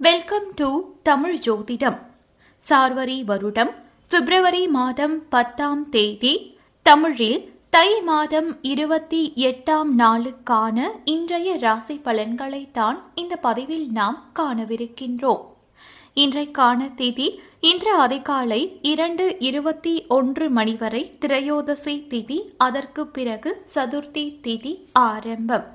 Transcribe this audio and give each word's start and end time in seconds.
Welcome 0.00 0.46
to 0.54 0.66
Tamil 1.02 1.38
ஜோதிடம் 1.38 1.96
சார்வரி 2.62 3.16
வருடம் 3.24 3.72
பிப்ரவரி 4.10 4.62
மாதம் 4.70 5.16
பத்தாம் 5.28 5.82
தேதி 5.90 6.32
தமிழில் 6.86 7.40
தை 7.72 7.90
மாதம் 8.06 8.48
இருபத்தி 8.64 9.20
எட்டாம் 9.44 9.90
நாளுக்கான 9.96 10.78
இன்றைய 11.06 11.56
ராசி 11.58 11.96
பலன்களை 12.00 12.62
தான் 12.72 12.98
இந்த 13.14 13.36
பதிவில் 13.38 13.86
நாம் 13.92 14.18
காணவிருக்கின்றோம் 14.32 15.42
இன்றைக்கான 16.16 16.88
திதி 16.96 17.28
இன்று 17.64 17.92
அதிகாலை 17.98 18.60
இரண்டு 18.86 19.26
இருபத்தி 19.42 19.94
ஒன்று 20.12 20.48
மணி 20.52 20.76
வரை 20.76 21.02
திரையோதசி 21.20 21.96
திதி 22.10 22.38
அதற்கு 22.60 23.04
பிறகு 23.10 23.52
சதுர்த்தி 23.74 24.26
திதி 24.40 24.72
ஆரம்பம் 25.04 25.68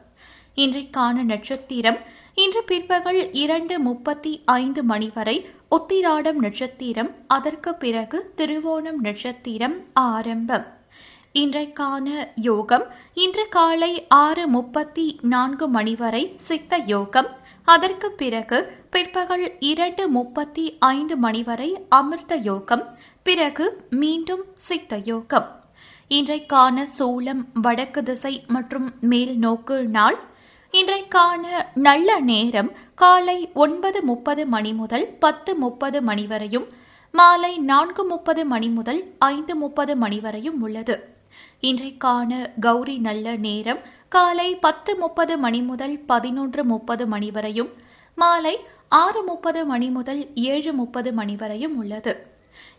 இன்றைக்கான 0.57 1.23
நட்சத்திரம் 1.28 1.98
இன்று 2.43 2.61
பிற்பகல் 2.70 3.20
இரண்டு 3.41 3.75
முப்பத்தி 3.79 4.31
ஐந்து 4.54 4.81
மணி 4.83 5.07
வரை 5.13 5.36
உத்திராடம் 5.75 6.39
நட்சத்திரம் 6.46 7.11
அதற்கு 7.27 7.71
பிறகு 7.75 8.18
திருவோணம் 8.37 9.00
நட்சத்திரம் 9.05 9.75
ஆரம்பம். 9.93 10.65
இன்றைக்கான 11.33 12.07
யோகம் 12.47 12.86
இன்று 13.25 13.46
காலை 13.50 13.91
ஆறு 14.18 14.47
முப்பத்தி 14.47 15.07
நான்கு 15.33 15.68
மணி 15.68 15.96
வரை 15.96 16.24
சித்த 16.47 16.82
யோகம் 16.93 17.29
அதற்கு 17.68 18.11
பிறகு 18.11 18.60
பிற்பகல் 18.89 19.47
இரண்டு 19.71 20.10
முப்பத்தி 20.10 20.65
ஐந்து 20.79 21.18
மணி 21.18 21.43
வரை 21.43 21.71
அமிர்த 21.89 22.36
யோகம் 22.52 22.86
பிறகு 23.24 23.65
மீண்டும் 24.04 24.46
சித்த 24.68 25.02
யோகம். 25.04 25.49
இன்றைக்கான 26.10 26.88
சூலம் 26.99 27.43
வடக்கு 27.61 28.04
திசை 28.04 28.36
மற்றும் 28.47 28.93
மேல் 28.99 29.36
நோக்கு 29.38 29.77
நாள் 29.97 30.33
இன்றைக்கான 30.74 31.43
நல்ல 31.75 32.19
நேரம் 32.19 32.69
காலை 32.95 33.36
ஒன்பது 33.53 34.00
முப்பது 34.03 34.44
மணி 34.45 34.73
முதல் 34.73 35.05
பத்து 35.19 35.55
முப்பது 35.55 36.02
மணி 36.02 36.25
வரையும் 36.28 36.66
மாலை 37.14 37.58
நான்கு 37.58 38.03
முப்பது 38.05 38.45
மணி 38.45 38.69
முதல் 38.69 39.02
ஐந்து 39.19 39.55
முப்பது 39.55 39.95
மணி 39.95 40.19
வரையும் 40.19 40.61
உள்ளது. 40.61 40.95
இன்றைக்கான 41.61 42.31
கௌரி 42.59 42.97
நல்ல 42.97 43.36
நேரம் 43.36 43.81
காலை 44.09 44.55
பத்து 44.55 44.95
முப்பது 44.95 45.38
மணி 45.38 45.61
முதல் 45.61 45.99
பதினொன்று 45.99 46.63
முப்பது 46.63 47.05
மணி 47.08 47.31
வரையும் 47.31 47.71
மாலை 48.16 48.55
ஆறு 48.89 49.23
முப்பது 49.23 49.66
மணி 49.66 49.89
முதல் 49.89 50.21
ஏழு 50.36 50.73
முப்பது 50.73 51.13
மணி 51.13 51.36
வரையும் 51.36 51.77
உள்ளது. 51.77 52.13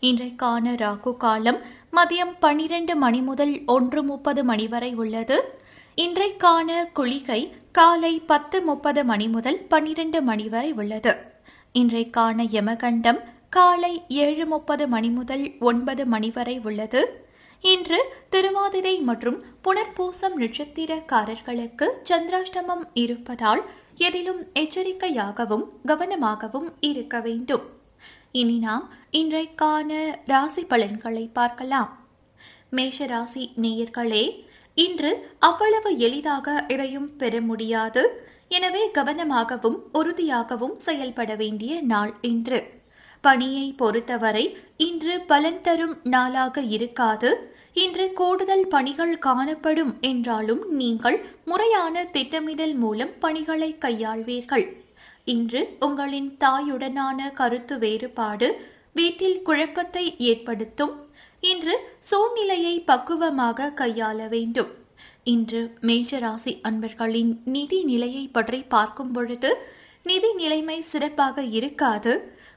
இன்றைக்கான 0.00 0.74
ராகு 0.82 1.16
காலம் 1.16 1.60
மதியம் 1.92 2.34
பனிரெண்டு 2.40 2.96
மணி 2.96 3.20
முதல் 3.20 3.62
ஒன்று 3.66 4.02
முப்பது 4.02 4.44
மணி 4.44 4.68
வரை 4.68 4.94
உள்ளது. 4.94 5.38
இன்றைக்கான 6.02 6.70
குளிகை 6.94 7.52
காலை 7.72 8.22
பத்து 8.26 8.62
முப்பது 8.62 9.04
மணி 9.04 9.28
முதல் 9.28 9.58
பன்னிரண்டு 9.68 10.22
மணி 10.22 10.48
வரை 10.48 10.72
உள்ளது. 10.72 11.16
இன்றைக்கான 11.78 12.44
யமகண்டம் 12.56 13.20
காலை 13.50 14.04
ஏழு 14.08 14.46
முப்பது 14.46 14.88
மணி 14.88 15.08
முதல் 15.08 15.58
ஒன்பது 15.60 16.06
மணி 16.06 16.30
வரை 16.30 16.58
உள்ளது. 16.58 17.28
இன்று 17.60 18.12
திருவாதிரை 18.30 19.00
மற்றும் 19.00 19.42
புனர்பூசம் 19.64 20.36
நட்சத்திரக்காரர்களுக்கு 20.36 21.88
சந்திராஷ்டமம் 22.08 22.84
இருப்பதால் 22.94 23.62
எதிலும் 23.96 24.42
எச்சரிக்கையாகவும் 24.54 25.64
கவனமாகவும் 25.86 26.68
இருக்க 26.80 27.20
வேண்டும். 27.20 27.62
இனி 28.32 28.58
நாம் 28.58 28.92
இன்றைக்கான 29.12 30.18
ராசி 30.26 30.64
பலன்களை 30.64 31.30
பார்க்கலாம். 31.32 32.06
மேஷராசி 32.72 33.46
நேயர்களே 33.56 34.44
இன்று 34.76 35.10
அவ்வளவு 35.38 35.90
எளிதாக 35.98 36.54
எதையும் 36.68 37.10
பெற 37.16 37.40
முடியாது. 37.40 38.02
எனவே 38.48 38.82
கவனமாகவும் 38.98 39.78
உறுதியாகவும் 39.92 40.74
செயல்பட 40.76 41.34
வேண்டிய 41.34 41.80
நாள் 41.92 42.12
இன்று. 42.20 42.60
பணியை 43.20 43.66
பொறுத்தவரை 43.72 44.44
இன்று 44.76 45.14
பலன் 45.20 45.60
தரும் 45.60 45.94
நாளாக 46.04 46.62
இருக்காது. 46.76 47.30
இன்று 47.72 48.04
கூடுதல் 48.12 48.66
பணிகள் 48.68 49.14
காணப்படும் 49.18 49.92
என்றாலும் 50.00 50.62
நீங்கள் 50.72 51.18
முறையான 51.44 52.04
திட்டமிடல் 52.04 52.74
மூலம் 52.74 53.12
பணிகளை 53.18 53.70
கையாள்வீர்கள். 53.80 54.66
இன்று 55.24 55.60
உங்களின் 55.80 56.30
தாயுடனான 56.44 57.32
கருத்து 57.32 57.78
வேறுபாடு 57.78 58.48
வீட்டில் 58.92 59.38
குழப்பத்தை 59.42 60.04
ஏற்படுத்தும் 60.28 60.94
இன்று 61.42 61.74
சூழ்நிலையை 62.10 62.74
பக்குவமாக 62.90 63.72
கையாள 63.80 64.18
வேண்டும். 64.28 64.70
இன்று 65.32 65.60
மேஷராசி 65.88 66.52
அன்பர்களின் 66.68 67.32
நிதி 67.44 67.78
நிலையை 67.84 68.24
பற்றி 68.28 68.60
பார்க்கும் 68.74 69.12
பொழுது 69.12 69.50
நிதி 70.02 70.30
நிலைமை 70.34 70.78
சிறப்பாக 70.82 71.42
இருக்காது. 71.58 72.12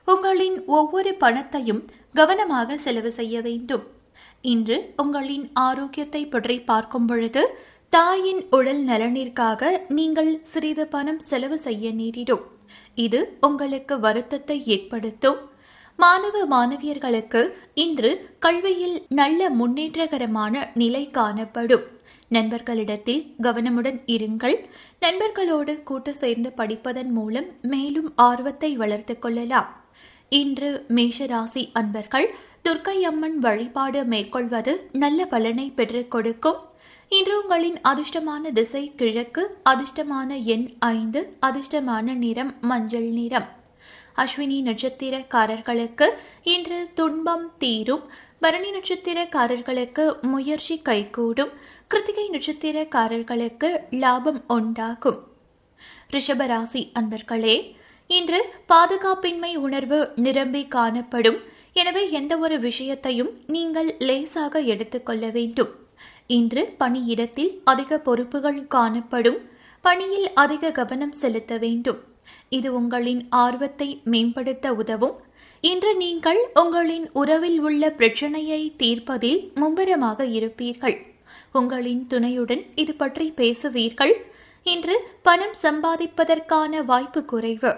உங்களின் 0.08 0.58
ஒவ்வொரு 0.66 1.12
பணத்தையும் 1.16 1.82
கவனமாக 2.14 2.78
செலவு 2.78 3.12
செய்ய 3.12 3.42
வேண்டும். 3.42 3.84
இன்று 4.54 4.78
உங்களின் 5.04 5.46
ஆரோக்கியத்தை 5.68 6.24
பற்றி 6.28 6.58
பார்க்கும் 6.72 7.06
பொழுது 7.06 7.44
தாயின் 7.94 8.42
உடல் 8.50 8.82
நலனிற்காக 8.86 9.72
நீங்கள் 9.98 10.32
சிறிது 10.44 10.86
பணம் 10.88 11.22
செலவு 11.30 11.58
செய்ய 11.58 11.92
நேரிடும். 11.92 12.44
இது 13.06 13.20
உங்களுக்கு 13.42 14.00
வருத்தத்தை 14.00 14.58
ஏற்படுத்தும். 14.76 15.40
மாணவ 16.02 16.42
மாணவியர்களுக்கு 16.48 17.50
இன்று 17.74 18.30
கல்வியில் 18.40 19.06
நல்ல 19.10 19.50
முன்னேற்றகரமான 19.50 20.68
நிலை 20.74 21.10
காணப்படும். 21.10 21.82
நண்பர்களிடத்தில் 22.28 23.36
கவனமுடன் 23.42 24.02
இருங்கள். 24.06 24.66
நண்பர்களோடு 25.02 25.84
கூட்டு 25.84 26.16
சேர்ந்து 26.16 26.54
படிப்பதன் 26.58 27.12
மூலம் 27.12 27.46
மேலும் 27.62 28.14
ஆர்வத்தை 28.16 28.78
வளர்த்துக் 28.78 29.22
கொள்ளலாம். 29.22 29.84
இன்று 30.30 30.86
மேஷராசி 30.90 31.70
அன்பர்கள் 31.74 32.36
துர்க்கை 32.70 33.02
அம்மன் 33.02 33.40
வழிபாடு 33.40 34.04
மேற்கொள்வது 34.04 34.90
நல்ல 34.92 35.26
பலனை 35.26 35.72
பெற்றுக் 35.72 36.12
கொடுக்கும். 36.12 36.58
இன்று 37.10 37.42
உங்களின் 37.42 37.82
அதிர்ஷ்டமான 37.82 38.52
திசை 38.54 38.94
கிழக்கு 38.96 39.58
அதிர்ஷ்டமான 39.70 40.44
எண் 40.44 40.70
ஐந்து 40.80 41.34
அதிர்ஷ்டமான 41.46 42.14
நிறம் 42.14 42.54
மஞ்சள் 42.62 43.10
நிறம். 43.22 43.58
அஸ்வினி 44.22 44.58
நட்சத்திரக்காரர்களுக்கு 44.70 46.08
இன்று 46.44 46.80
துன்பம் 46.94 47.52
தீரும். 47.58 48.04
பரணி 48.40 48.70
நட்சத்திரக்காரர்களுக்கு 48.72 50.22
முயற்சி 50.22 50.82
கைகூடும். 50.82 51.50
கிருத்திகை 51.88 52.26
நட்சத்திரக்காரர்களுக்கு 52.30 53.70
லாபம் 53.92 54.44
உண்டாகும். 54.48 55.20
ரிஷபராசி 56.12 56.82
அன்பர்களே 57.00 57.58
இன்று 58.08 58.40
பாதுகாப்பின்மை 58.70 59.56
உணர்வு 59.56 60.00
நிரம்பி 60.16 60.68
காணப்படும். 60.68 61.40
எனவே 61.74 62.04
எந்த 62.12 62.38
ஒரு 62.38 62.60
விஷயத்தையும் 62.60 63.32
நீங்கள் 63.48 63.96
லேசாக 64.00 64.60
எடுத்துக்கொள்ள 64.60 65.30
வேண்டும். 65.30 65.72
இன்று 66.28 66.76
பணியிடத்தில் 66.80 67.52
அதிக 67.64 67.98
பொறுப்புகள் 67.98 68.68
காணப்படும். 68.68 69.40
பணியில் 69.82 70.34
அதிக 70.34 70.72
கவனம் 70.72 71.12
செலுத்த 71.12 71.58
வேண்டும். 71.58 72.00
இது 72.58 72.70
உங்களின் 72.80 73.22
ஆர்வத்தை 73.44 73.90
மேம்படுத்த 74.04 74.74
உதவும். 74.74 75.18
இன்று 75.64 75.92
நீங்கள் 75.96 76.42
உங்களின் 76.62 77.06
உறவில் 77.12 77.60
உள்ள 77.60 77.84
பிரச்சனையை 77.92 78.62
தீர்ப்பதில் 78.78 79.42
மும்பரமாக 79.62 80.26
இருப்பீர்கள். 80.40 80.98
உங்களின் 81.52 82.04
துணையுடன் 82.08 82.64
இது 82.76 82.94
பற்றி 82.94 83.28
பேசுவீர்கள். 83.40 84.14
இன்று 84.64 84.96
பணம் 85.22 85.56
சம்பாதிப்பதற்கான 85.64 86.82
வாய்ப்பு 86.86 87.22
குறைவு. 87.26 87.72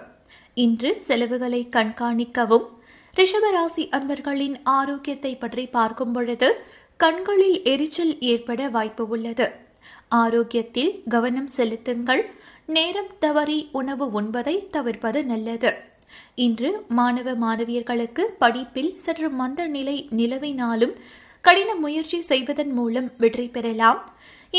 இன்று 0.54 0.90
செலவுகளை 1.08 1.62
கண்காணிக்கவும். 1.76 2.68
ரிஷபராசி 3.16 3.84
அன்பர்களின் 3.98 4.56
ஆரோக்கியத்தை 4.78 5.34
பற்றி 5.38 5.66
பார்க்கும் 5.78 6.12
பொழுது 6.12 6.50
கண்களில் 6.98 7.58
எரிச்சல் 7.64 8.14
ஏற்பட 8.32 8.70
வாய்ப்பு 8.70 9.04
உள்ளது. 9.08 9.48
ஆரோக்கியத்தில் 10.22 10.92
கவனம் 11.10 11.50
செலுத்துங்கள். 11.58 12.24
நேரம் 12.76 13.12
தவறி 13.24 13.58
உணவு 13.80 14.06
உண்பதை 14.20 14.56
தவிர்ப்பது 14.76 15.20
நல்லது. 15.32 15.72
இன்று 16.46 16.70
மாணவ 16.98 17.34
மாணவியர்களுக்கு 17.44 18.24
படிப்பில் 18.44 18.92
சற்று 19.06 19.30
மந்த 19.40 19.68
நிலை 19.76 19.96
நிலவினாலும் 20.20 20.94
கடின 21.46 21.70
முயற்சி 21.84 22.20
செய்வதன் 22.22 22.74
மூலம் 22.80 23.08
வெற்றி 23.18 23.48
பெறலாம். 23.56 24.02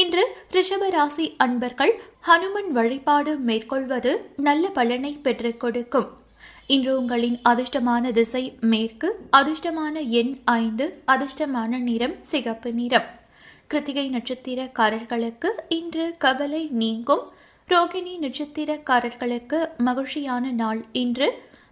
இன்று 0.03 0.25
ரிஷபராசி 0.57 1.27
அன்பர்கள் 1.37 1.95
ஹனுமன் 2.29 2.71
வழிபாடு 2.79 3.33
மேற்கொள்வது 3.49 4.13
நல்ல 4.49 4.65
பலனை 4.79 5.13
பெற்றுக் 5.27 5.61
கொடுக்கும். 5.61 6.09
இன்று 6.67 6.93
உங்களின் 7.01 7.39
அதிர்ஷ்டமான 7.51 8.13
திசை 8.19 8.45
மேற்கு 8.73 9.09
அதிர்ஷ்டமான 9.37 9.95
எண் 10.21 10.33
ஐந்து 10.45 10.87
அதிர்ஷ்டமான 11.13 11.81
நிறம் 11.89 12.17
சிகப்பு 12.33 12.73
நிறம். 12.81 13.09
கிருத்திகை 13.71 14.07
நட்சத்திரக்காரர்களுக்கு 14.17 15.51
இன்று 15.81 16.07
கவலை 16.25 16.63
நீங்கும். 16.83 17.25
ரோகிணி 17.69 18.15
நட்சத்திரக்காரர்களுக்கு 18.19 19.59
மகிழ்ச்சியான 19.79 20.51
நாள் 20.51 20.85
இன்று. 20.93 21.29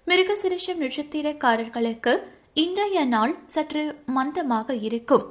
மிருகசிரிஷம் 0.06 0.80
நட்சத்திரக்காரர்களுக்கு 0.80 2.18
இன்றைய 2.54 3.04
நாள் 3.04 3.38
சற்று 3.46 3.94
மந்தமாக 4.06 4.74
இருக்கும். 4.74 5.24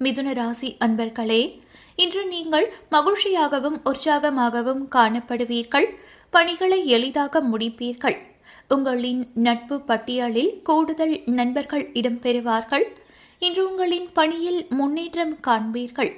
மிதுன 0.00 0.34
ராசி 0.34 0.76
அன்பர்களே 0.80 1.62
இன்று 1.96 2.26
நீங்கள் 2.26 2.72
மகிழ்ச்சியாகவும் 2.90 3.78
உற்சாகமாகவும் 3.84 4.82
காணப்படுவீர்கள். 4.96 5.88
பணிகளை 6.30 6.86
எளிதாக 6.86 7.40
முடிப்பீர்கள். 7.40 8.16
உங்களின் 8.68 9.28
நட்பு 9.34 9.80
பட்டியலில் 9.80 10.62
கூடுதல் 10.62 11.22
நண்பர்கள் 11.26 11.90
இடம்பெறுவார்கள். 11.92 12.86
இன்று 13.38 13.70
உங்களின் 13.70 14.08
பணியில் 14.12 14.66
முன்னேற்றம் 14.68 15.36
காண்பீர்கள். 15.46 16.12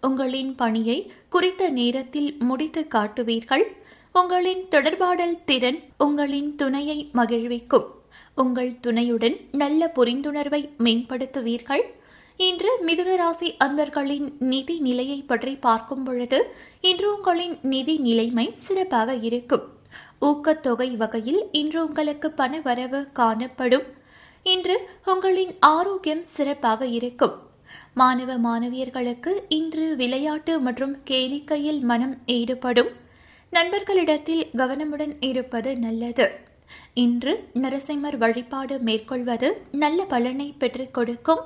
உங்களின் 0.00 0.54
பணியை 0.54 1.12
குறித்த 1.28 1.68
நேரத்தில் 1.68 2.36
முடித்து 2.38 2.86
காட்டுவீர்கள். 2.94 3.64
உங்களின் 4.12 4.64
தொடர்பாடல் 4.70 5.38
திறன் 5.44 5.82
உங்களின் 5.98 6.54
துணையை 6.54 7.10
மகிழ்விக்கும். 7.12 7.84
உங்கள் 8.34 8.80
துணையுடன் 8.80 9.36
நல்ல 9.52 9.92
புரிந்துணர்வை 9.94 10.68
மேம்படுத்துவீர்கள். 10.78 11.82
இன்று 12.36 12.70
மிதுனராசி 12.86 13.48
அன்பர்களின் 13.58 14.36
நிதி 14.38 14.78
நிலையை 14.78 15.22
பற்றி 15.22 15.56
பார்க்கும் 15.56 16.04
பொழுது 16.04 16.54
இன்று 16.80 17.16
உங்களின் 17.16 17.58
நிதி 17.62 17.98
நிலைமை 17.98 18.54
சிறப்பாக 18.56 19.14
இருக்கும். 19.14 19.62
ஊக்கத்தொகை 20.20 20.96
வகையில் 20.96 21.48
இன்று 21.52 21.84
உங்களுக்கு 21.84 22.30
பண 22.30 22.60
வரவு 22.60 23.08
காணப்படும். 23.12 23.86
இன்று 24.42 24.88
உங்களின் 25.04 25.54
ஆரோக்கியம் 25.60 26.26
சிறப்பாக 26.26 26.86
இருக்கும். 26.86 27.49
மாணவ 27.94 28.36
மாணவியர்களுக்கு 28.38 29.32
இன்று 29.48 29.96
விளையாட்டு 29.96 30.60
மற்றும் 30.60 31.02
கேளிக்கையில் 31.04 31.80
மனம் 31.80 32.16
ஈடுபடும். 32.26 32.88
நண்பர்களிடத்தில் 33.50 34.48
கவனமுடன் 34.56 35.16
இருப்பது 35.20 35.78
நல்லது. 35.78 36.30
இன்று 36.94 37.48
நரசிம்மர் 37.54 38.16
வழிபாடு 38.16 38.78
மேற்கொள்வது 38.78 39.62
நல்ல 39.72 40.04
பலனை 40.04 40.54
பெற்றுக் 40.58 40.94
கொடுக்கும். 40.94 41.40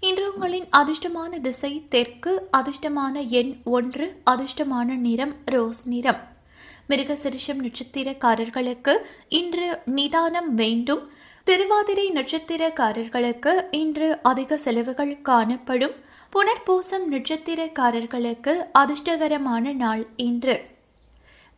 இன்று 0.00 0.34
உங்களின் 0.34 0.66
அதிர்ஷ்டமான 0.76 1.40
திசை 1.40 1.82
தெற்கு 1.88 2.48
அதிர்ஷ்டமான 2.56 3.28
எண் 3.28 3.56
ஒன்று 3.64 4.20
அதிர்ஷ்டமான 4.30 4.96
நிறம் 4.96 5.34
ரோஸ் 5.44 5.88
நிறம். 5.88 6.20
மிருகசிரிஷம் 6.88 7.62
நட்சத்திரக்காரர்களுக்கு 7.62 8.96
இன்று 9.28 9.78
நிதானம் 9.84 10.54
வேண்டும். 10.54 11.10
திருவாதிரை 11.48 12.10
நட்சத்திரக்காரர்களுக்கு 12.10 13.66
இன்று 13.70 14.18
அதிக 14.22 14.56
செலவுகள் 14.56 15.22
காணப்படும். 15.22 15.92
புனர்பூசம் 16.32 17.06
நட்சத்திரக்காரர்களுக்கு 17.10 18.66
அதிர்ஷ்டகரமான 18.78 19.74
நாள் 19.74 20.06
இன்று. 20.16 20.62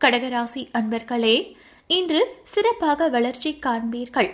கடகராசி 0.00 0.68
அன்பர்களே 0.78 1.54
இன்று 1.86 2.36
சிறப்பாக 2.44 3.08
வளர்ச்சி 3.08 3.58
காண்பீர்கள். 3.66 4.30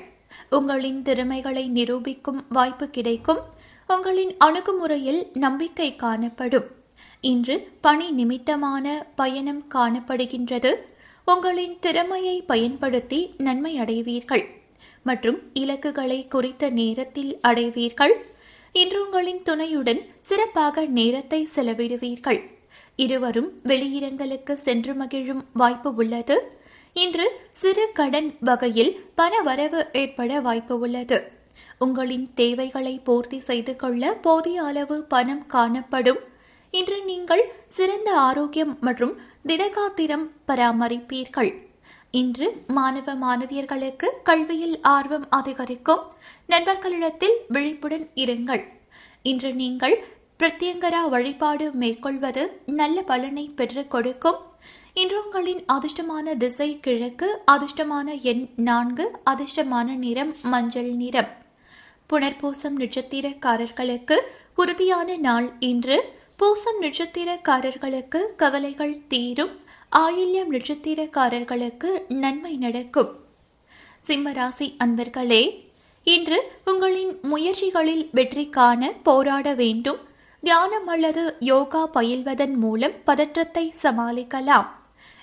உங்களின் 0.51 1.03
திறமைகளை 1.03 1.69
நிரூபிக்கும் 1.69 2.45
வாய்ப்பு 2.49 2.89
கிடைக்கும். 2.89 3.41
உங்களின் 3.87 4.37
அணுகுமுறையில் 4.45 5.27
நம்பிக்கை 5.35 5.97
காணப்படும். 5.97 6.65
இன்று 7.21 7.73
பணி 7.81 8.11
நிமித்தமான 8.11 9.07
பயணம் 9.15 9.65
காணப்படுகின்றது. 9.75 10.75
உங்களின் 11.25 11.79
திறமையை 11.81 12.43
பயன்படுத்தி 12.43 13.35
நன்மை 13.39 13.79
அடைவீர்கள். 13.79 14.65
மற்றும் 15.09 15.39
இலக்குகளை 15.63 16.19
குறித்த 16.35 16.71
நேரத்தில் 16.81 17.33
அடைவீர்கள். 17.51 18.15
இன்று 18.83 18.99
உங்களின் 19.05 19.43
துணையுடன் 19.49 20.01
சிறப்பாக 20.29 20.85
நேரத்தை 20.99 21.41
செலவிடுவீர்கள். 21.55 22.41
இருவரும் 23.05 23.51
வெளியிடங்களுக்கு 23.71 24.55
சென்று 24.67 24.93
மகிழும் 24.95 25.43
வாய்ப்பு 25.61 25.91
உள்ளது. 25.95 26.37
இன்று 27.05 27.27
சிறு 27.63 27.87
கடன் 27.99 28.29
வகையில் 28.41 28.93
பண 29.15 29.41
வரவு 29.49 29.81
ஏற்பட 30.03 30.41
வாய்ப்பு 30.47 30.77
உள்ளது. 30.85 31.19
உங்களின் 31.85 32.27
தேவைகளை 32.41 32.95
பூர்த்தி 33.07 33.39
செய்து 33.49 33.73
கொள்ள 33.83 34.13
போதிய 34.27 34.59
அளவு 34.71 34.97
பணம் 35.13 35.45
காணப்படும். 35.55 36.21
இன்று 36.75 36.99
நீங்கள் 37.11 37.45
சிறந்த 37.77 38.11
ஆரோக்கியம் 38.29 38.73
மற்றும் 38.87 39.15
திடகாத்திரம் 39.49 40.25
பராமரிப்பீர்கள். 40.49 41.53
இன்று 42.11 42.65
மாணவ 42.67 43.15
மாணவியர்களுக்கு 43.15 44.07
கல்வியில் 44.23 44.81
ஆர்வம் 44.81 45.27
அதிகரிக்கும். 45.31 46.01
நண்பர்களிடத்தில் 46.47 47.41
விழிப்புடன் 47.49 48.09
இருங்கள். 48.15 48.65
இன்று 49.23 49.55
நீங்கள் 49.55 50.05
பிரத்யங்கரா 50.39 51.09
வழிபாடு 51.09 51.73
மேற்கொள்வது 51.73 52.61
நல்ல 52.67 53.03
பலனை 53.03 53.53
பெற்றுக் 53.57 53.91
கொடுக்கும். 53.91 54.37
இன்று 54.95 55.25
உங்களின் 55.25 55.65
அதிர்ஷ்டமான 55.73 56.37
திசை 56.37 56.81
கிழக்கு 56.81 57.43
அதிர்ஷ்டமான 57.53 58.21
எண் 58.21 58.49
நான்கு 58.57 59.19
அதிர்ஷ்டமான 59.31 59.85
நிறம் 59.85 60.37
மஞ்சள் 60.43 60.93
நிறம். 60.93 61.29
புனர்பூசம் 62.13 62.79
நட்சத்திரக்காரர்களுக்கு 62.79 64.19
உறுதியான 64.55 65.17
நாள் 65.17 65.53
இன்று. 65.59 66.15
பூசம் 66.37 66.83
நட்சத்திரக்காரர்களுக்கு 66.83 68.23
கவலைகள் 68.37 69.01
தீரும். 69.09 69.65
ஆயில்யம் 69.99 70.51
நட்சத்திரக்காரர்களுக்கு 70.55 71.91
நன்மை 72.23 72.57
நடக்கும். 72.57 73.11
சிம்மராசி 74.09 74.67
அன்பர்களே 74.85 75.43
இன்று 76.03 76.39
உங்களின் 76.65 77.13
முயற்சிகளில் 77.23 78.09
வெற்றி 78.13 78.45
காண 78.57 78.91
போராட 79.03 79.55
வேண்டும். 79.55 80.01
தியானம் 80.43 80.87
அல்லது 80.87 81.37
யோகா 81.41 81.83
பயில்வதன் 81.95 82.57
மூலம் 82.65 82.97
பதற்றத்தை 83.05 83.75
சமாளிக்கலாம். 83.83 84.69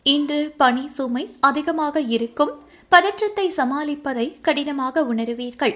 இன்று 0.03 0.53
பணி 0.57 0.87
சுமை 0.87 1.23
அதிகமாக 1.39 2.01
இருக்கும். 2.15 2.53
பதற்றத்தை 2.89 3.53
சமாளிப்பதை 3.57 4.25
கடினமாக 4.41 5.03
உணருவீர்கள். 5.03 5.75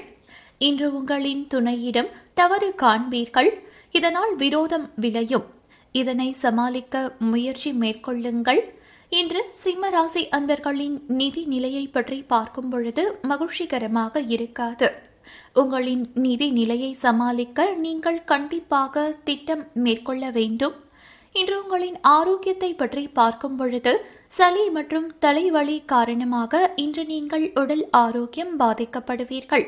இன்று 0.58 0.90
உங்களின் 0.94 1.48
துணையிடம் 1.54 2.10
தவறு 2.34 2.74
காண்பீர்கள். 2.84 3.52
இதனால் 3.92 4.36
விரோதம் 4.36 4.90
விளையும். 4.96 5.46
இதனை 5.92 6.30
சமாளிக்க 6.46 7.16
முயற்சி 7.20 7.74
மேற்கொள்ளுங்கள். 7.74 8.64
இன்று 9.12 9.42
சிம்மராசி 9.60 10.22
அன்பர்களின் 10.38 10.96
நிதி 11.20 11.42
நிலையை 11.52 11.84
பற்றி 11.88 12.18
பார்க்கும் 12.32 12.68
பொழுது 12.72 13.04
மகிழ்ச்சிகரமாக 13.30 14.22
இருக்காது. 14.36 14.88
உங்களின் 15.62 16.04
நிதி 16.26 16.48
நிலையை 16.58 16.90
சமாளிக்க 17.04 17.66
நீங்கள் 17.86 18.20
கண்டிப்பாக 18.32 19.06
திட்டம் 19.30 19.64
மேற்கொள்ள 19.86 20.32
வேண்டும். 20.38 20.76
இன்று 21.36 21.56
உங்களின் 21.64 21.98
ஆரோக்கியத்தை 22.16 22.72
பற்றி 22.82 23.04
பார்க்கும் 23.20 23.58
பொழுது 23.62 23.94
சளி 24.38 24.66
மற்றும் 24.78 25.08
தலைவலி 25.26 25.78
காரணமாக 25.94 26.62
இன்று 26.86 27.06
நீங்கள் 27.14 27.48
உடல் 27.64 27.86
ஆரோக்கியம் 28.04 28.54
பாதிக்கப்படுவீர்கள். 28.60 29.66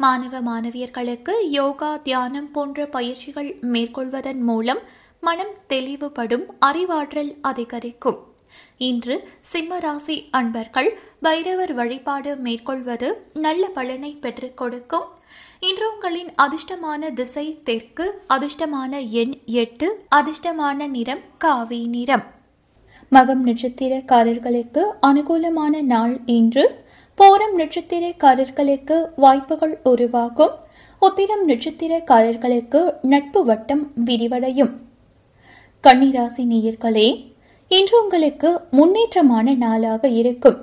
மாணவ 0.00 0.34
மாணவியர்களுக்கு 0.50 1.36
யோகா 1.60 1.92
தியானம் 2.08 2.50
போன்ற 2.50 2.86
பயிற்சிகள் 2.96 3.52
மேற்கொள்வதன் 3.74 4.44
மூலம் 4.50 4.84
மனம் 5.20 5.56
தெளிவுபடும் 5.66 6.46
அறிவாற்றல் 6.68 7.34
அதிகரிக்கும். 7.50 8.20
இன்று 8.78 9.28
சிம்மராசி 9.52 10.24
அன்பர்கள் 10.30 10.98
பைரவர் 11.22 11.74
வழிபாடு 11.74 12.36
மேற்கொள்வது 12.36 13.26
நல்ல 13.34 13.66
பலனை 13.66 14.12
பெற்றுக் 14.20 14.56
கொடுக்கும். 14.56 15.04
இன்று 15.60 15.92
உங்களின் 15.92 16.28
அதிர்ஷ்டமான 16.42 17.12
திசை 17.12 17.60
தெற்கு 17.64 18.22
அதிர்ஷ்டமான 18.28 19.10
எண் 19.10 19.38
எட்டு 19.46 20.04
அதிர்ஷ்டமான 20.16 20.86
நிறம் 20.86 21.20
காவி 21.38 21.86
நிறம். 21.86 22.22
மகம் 23.12 23.42
நட்சத்திரக்காரர்களுக்கு 23.44 24.82
அனுகூலமான 25.06 25.82
நாள் 25.82 26.20
இன்று. 26.26 26.84
போரம் 27.18 27.56
நட்சத்திரக்காரர்களுக்கு 27.56 29.08
வாய்ப்புகள் 29.16 29.80
உருவாகும். 29.82 30.50
உத்திரம் 30.98 31.48
நட்சத்திரக்காரர்களுக்கு 31.48 32.94
நட்பு 33.02 33.44
வட்டம் 33.44 33.92
விரிவடையும். 34.04 34.72
கன்னிராசி 35.82 36.44
நேயர்களே 36.46 37.31
இன்று 37.74 38.02
உங்களுக்கு 38.02 38.48
முன்னேற்றமான 38.70 39.56
நாளாக 39.56 40.08
இருக்கும். 40.08 40.56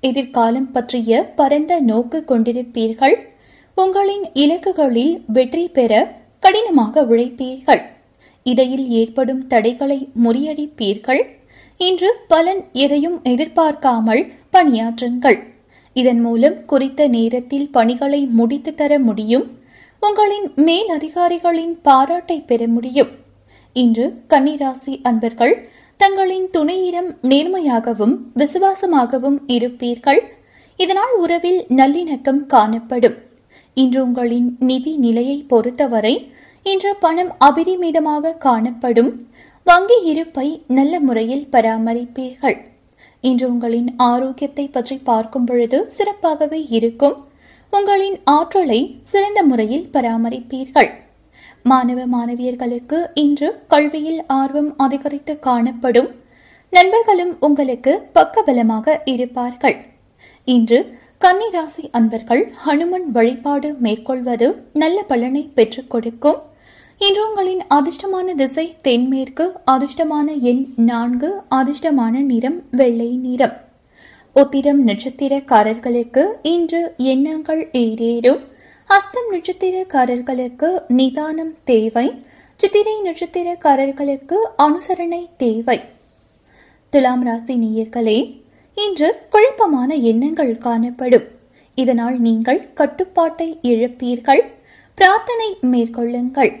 எதிர்காலம் 0.00 0.70
பற்றிய 0.72 1.32
பரந்த 1.38 1.80
நோக்கு 1.80 2.24
கொண்டிருப்பீர்கள். 2.28 3.14
உங்களின் 3.74 4.24
இலக்குகளில் 4.34 5.12
வெற்றி 5.26 5.68
பெற 5.68 5.92
கடினமாக 6.40 7.04
உழைப்பீர்கள். 7.04 7.82
இடையில் 8.42 8.86
ஏற்படும் 9.00 9.46
தடைகளை 9.46 10.08
முறியடிப்பீர்கள். 10.24 11.22
இன்று 11.76 12.10
பலன் 12.28 12.64
எதையும் 12.72 13.20
எதிர்பார்க்காமல் 13.22 14.24
பணியாற்றுங்கள். 14.52 15.38
இதன் 15.92 16.20
மூலம் 16.20 16.58
குறித்த 16.64 17.08
நேரத்தில் 17.08 17.70
பணிகளை 17.70 18.22
முடித்து 18.40 18.74
தர 18.74 18.98
முடியும். 18.98 19.46
உங்களின் 20.00 20.48
மேல் 20.56 20.88
அதிகாரிகளின் 20.88 21.74
பாராட்டை 21.82 22.40
பெற 22.40 22.68
முடியும். 22.68 23.12
இன்று 23.72 24.06
கன்னிராசி 24.28 24.94
அன்பர்கள் 25.02 25.54
தங்களின் 26.00 26.48
துணையிடம் 26.56 27.08
நேர்மையாகவும் 27.30 28.16
விசுவாசமாகவும் 28.36 29.38
இருப்பீர்கள். 29.46 30.20
இதனால் 30.76 31.14
உறவில் 31.16 31.60
நல்லிணக்கம் 31.68 32.40
காணப்படும். 32.46 33.16
இன்று 33.74 34.00
உங்களின் 34.06 34.48
நிதி 34.58 34.92
நிலையை 34.96 35.38
பொறுத்தவரை 35.52 36.14
இன்று 36.66 36.92
பணம் 37.04 37.32
அபரிமிதமாக 37.44 38.36
காணப்படும். 38.38 39.10
வங்கி 39.66 39.98
இருப்பை 40.02 40.46
நல்ல 40.68 41.00
முறையில் 41.00 41.46
பராமரிப்பீர்கள். 41.52 42.56
இன்று 43.20 43.46
உங்களின் 43.48 43.90
ஆரோக்கியத்தை 43.96 44.66
பற்றி 44.68 44.96
பார்க்கும் 45.10 45.44
பொழுது 45.44 45.78
சிறப்பாகவே 45.96 46.60
இருக்கும். 46.78 47.16
உங்களின் 47.72 48.16
ஆற்றலை 48.36 48.80
சிறந்த 49.02 49.42
முறையில் 49.42 49.88
பராமரிப்பீர்கள். 49.92 50.90
மாணவ 51.62 52.06
மாணவியர்களுக்கு 52.06 53.06
இன்று 53.14 53.62
கல்வியில் 53.68 54.24
ஆர்வம் 54.26 54.74
அதிகரித்து 54.76 55.38
காணப்படும் 55.38 56.08
நண்பர்களும் 56.70 57.36
உங்களுக்கு 57.40 58.08
பக்கபலமாக 58.14 59.00
இருப்பார்கள். 59.04 59.76
இன்று 60.44 60.96
கன்னிராசி 61.20 61.84
அன்பர்கள் 61.90 62.52
ஹனுமன் 62.66 63.06
வழிபாடு 63.12 63.74
மேற்கொள்வது 63.78 64.62
நல்ல 64.72 65.02
பலனை 65.02 65.50
பெற்றுக் 65.54 65.90
கொடுக்கும். 65.90 66.36
இன்று 66.98 67.28
உங்களின் 67.28 67.62
அதிர்ஷ்டமான 67.74 68.34
திசை 68.34 68.76
தென்மேற்கு 68.82 69.52
அதிர்ஷ்டமான 69.70 70.36
எண் 70.40 70.66
நான்கு 70.76 71.40
அதிர்ஷ்டமான 71.50 72.10
நிறம் 72.10 72.62
வெள்ளை 72.70 73.16
நிறம். 73.16 73.52
உத்திரம் 74.32 74.86
நட்சத்திரக்காரர்களுக்கு 74.86 76.24
இன்று 76.42 76.94
எண்ணங்கள் 76.96 77.68
ஏறேறும். 77.72 78.40
அஸ்தம் 78.88 79.26
நட்சத்திரக்காரர்களுக்கு 79.32 80.82
நிதானம் 80.88 81.54
தேவை. 81.64 82.22
சித்திரை 82.56 82.94
நட்சத்திரக்காரர்களுக்கு 83.04 84.36
அனுசரணை 84.62 85.28
தேவை. 85.36 85.80
துலாம் 86.90 87.22
ராசி 87.24 87.54
நேயர்களே 87.54 88.42
இன்று 88.74 89.26
குழப்பமான 89.30 89.94
எண்ணங்கள் 89.94 90.58
காணப்படும். 90.58 91.24
இதனால் 91.74 92.20
நீங்கள் 92.20 92.72
கட்டுப்பாட்டை 92.72 93.58
இழப்பீர்கள். 93.62 94.42
பிரார்த்தனை 94.94 95.56
மேற்கொள்ளுங்கள். 95.60 96.52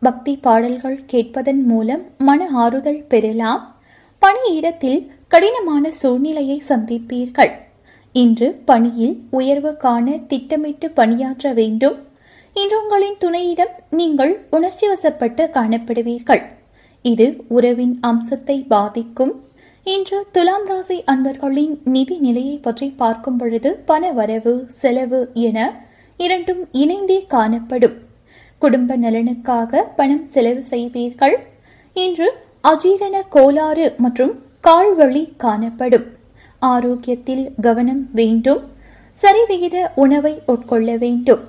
பக்தி 0.00 0.36
பாடல்கள் 0.36 1.00
கேட்பதன் 1.06 1.62
மூலம் 1.62 2.02
மன 2.18 2.48
ஆறுதல் 2.52 3.04
பெறலாம். 3.08 3.80
பணியிடத்தில் 4.22 5.06
கடினமான 5.28 5.92
சூழ்நிலையை 5.92 6.62
சந்திப்பீர்கள். 6.68 7.66
இன்று 8.14 8.52
பணியில் 8.64 9.16
உயர்வு 9.30 9.76
காண 9.76 10.16
திட்டமிட்டு 10.16 10.90
பணியாற்ற 10.90 11.52
வேண்டும். 11.52 11.98
இன்று 12.52 12.82
உங்களின் 12.82 13.18
துணையிடம் 13.24 13.74
நீங்கள் 13.90 14.46
உணர்ச்சி 14.50 14.86
வசப்பட்டு 14.88 15.50
காணப்படுவீர்கள். 15.50 16.42
இது 17.02 17.44
உறவின் 17.48 17.98
அம்சத்தை 18.00 18.64
பாதிக்கும். 18.68 19.34
இன்று 19.84 20.26
துலாம் 20.32 20.66
ராசி 20.66 21.04
அன்பர்களின் 21.04 21.78
நிதி 21.84 22.18
நிலையை 22.18 22.58
பற்றி 22.58 22.88
பார்க்கும் 22.88 23.36
பொழுது 23.36 23.70
பண 23.84 24.12
வரவு 24.12 24.64
செலவு 24.68 25.30
என 25.32 25.58
இரண்டும் 26.16 26.68
இணைந்தே 26.72 27.26
காணப்படும். 27.26 27.96
குடும்ப 28.58 28.96
நலனுக்காக 28.96 29.82
பணம் 29.96 30.26
செலவு 30.26 30.64
செய்வீர்கள். 30.70 31.36
இன்று 31.92 32.28
அஜீரண 32.68 33.16
கோளாறு 33.28 33.94
மற்றும் 33.98 34.34
கால்வழி 34.66 35.24
காணப்படும். 35.36 36.06
ஆரோக்கியத்தில் 36.58 37.52
கவனம் 37.60 38.08
வேண்டும் 38.12 38.62
சரிவிகித 39.16 39.86
உணவை 39.94 40.42
உட்கொள்ள 40.46 40.96
வேண்டும். 40.96 41.40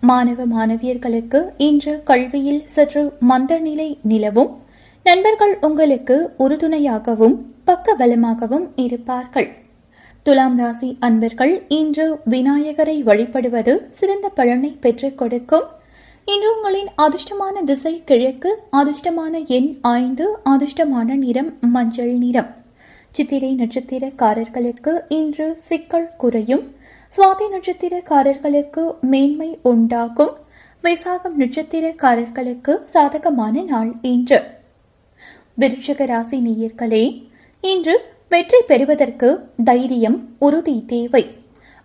மாணவ 0.00 0.44
மாணவியர்களுக்கு 0.44 1.44
இன்று 1.56 2.02
கல்வியில் 2.04 2.62
சற்று 2.66 3.12
மந்த 3.20 3.58
நிலை 3.58 3.98
நிலவும் 4.02 4.62
நண்பர்கள் 5.02 5.58
உங்களுக்கு 5.60 6.30
உறுதுணையாகவும் 6.38 7.36
பக்கபலமாகவும் 7.66 8.66
இருப்பார்கள். 8.76 9.48
துலாம் 10.22 10.58
ராசி 10.58 10.96
அன்பர்கள் 11.00 11.62
இன்று 11.68 12.20
விநாயகரை 12.24 13.02
வழிபடுவது 13.02 13.86
சிறந்த 13.88 14.28
பலனை 14.28 14.76
பெற்றுக் 14.80 15.18
கொடுக்கும். 15.18 15.64
இன்று 16.24 16.56
உங்களின் 16.56 16.86
அதிர்ஷ்டமான 16.96 17.64
திசை 17.64 18.02
கிழக்கு 18.04 18.58
அதிர்ஷ்டமான 18.72 19.46
எண் 19.46 19.78
ஐந்து 19.80 20.38
அதிர்ஷ்டமான 20.44 21.14
நிறம் 21.14 21.52
மஞ்சள் 21.60 22.12
நிறம். 22.12 22.62
சித்திரை 23.16 23.54
நட்சத்திரக்காரர்களுக்கு 23.54 24.92
இன்று 25.08 25.56
சிக்கல் 25.58 26.10
குறையும். 26.18 26.74
சுவாதி 27.16 27.44
நட்சத்திரக்காரர்களுக்கு 27.52 29.00
மேன்மை 29.00 29.58
உண்டாகும். 29.62 30.32
விசாகம் 30.82 31.36
நட்சத்திரக்காரர்களுக்கு 31.38 32.84
சாதகமான 32.84 33.62
நாள் 33.62 33.92
இன்று. 34.02 34.42
விருட்சக 35.58 36.06
ராசி 36.06 36.38
நேயர்களே 36.38 37.04
இன்று 37.60 38.00
வெற்றி 38.28 38.60
பெறுவதற்கு 38.66 39.48
தைரியம் 39.64 40.28
உறுதி 40.38 40.84
தேவை. 40.86 41.26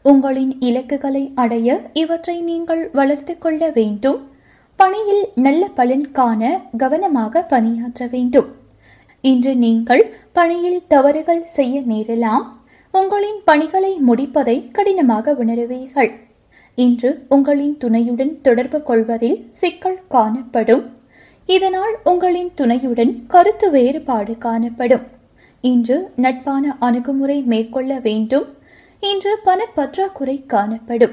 உங்களின் 0.02 0.60
இலக்குகளை 0.60 1.32
அடைய 1.36 1.82
இவற்றை 1.94 2.42
நீங்கள் 2.42 2.90
வளர்த்துக் 2.94 3.42
கொள்ள 3.42 3.70
வேண்டும். 3.70 4.28
பணியில் 4.76 5.30
நல்ல 5.36 5.68
பலன் 5.68 6.12
காண 6.12 6.62
கவனமாக 6.78 7.42
பணியாற்ற 7.42 8.08
வேண்டும். 8.08 8.68
இன்று 9.22 9.56
நீங்கள் 9.56 10.16
பணியில் 10.34 10.82
தவறுகள் 10.88 11.46
செய்ய 11.46 11.80
நேரலாம் 11.80 12.46
உங்களின் 12.92 13.42
பணிகளை 13.46 14.00
முடிப்பதை 14.08 14.72
கடினமாக 14.72 15.34
உணருவீர்கள். 15.34 16.12
இன்று 16.76 17.26
உங்களின் 17.30 17.78
துணையுடன் 17.78 18.42
தொடர்பு 18.42 18.84
கொள்வதில் 18.84 19.50
சிக்கல் 19.54 20.00
காணப்படும். 20.08 20.90
இதனால் 21.46 21.98
உங்களின் 22.04 22.52
துணையுடன் 22.56 23.26
கருத்து 23.28 23.72
வேறுபாடு 23.72 24.38
காணப்படும். 24.38 25.02
இன்று 25.62 26.12
நட்பான 26.16 26.76
அணுகுமுறை 26.80 27.42
மேற்கொள்ள 27.42 28.00
வேண்டும். 28.00 28.48
இன்று 29.00 29.40
பணப்பற்றாக்குறை 29.46 30.46
காணப்படும். 30.46 31.12